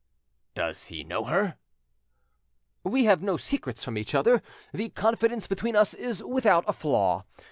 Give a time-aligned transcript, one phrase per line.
[0.55, 1.57] "Does he know her?"
[2.83, 4.41] "We have no secrets from each other;
[4.73, 7.25] the confidence between us is without a flaw.